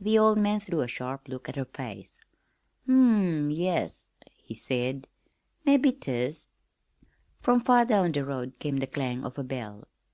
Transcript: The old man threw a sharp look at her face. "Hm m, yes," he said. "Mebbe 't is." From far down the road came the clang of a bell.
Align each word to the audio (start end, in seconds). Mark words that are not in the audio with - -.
The 0.00 0.18
old 0.18 0.38
man 0.38 0.60
threw 0.60 0.80
a 0.80 0.88
sharp 0.88 1.28
look 1.28 1.46
at 1.46 1.56
her 1.56 1.66
face. 1.66 2.18
"Hm 2.86 3.48
m, 3.50 3.50
yes," 3.50 4.08
he 4.34 4.54
said. 4.54 5.06
"Mebbe 5.66 6.00
't 6.00 6.10
is." 6.10 6.48
From 7.38 7.60
far 7.60 7.84
down 7.84 8.12
the 8.12 8.24
road 8.24 8.58
came 8.58 8.78
the 8.78 8.86
clang 8.86 9.26
of 9.26 9.38
a 9.38 9.44
bell. 9.44 9.88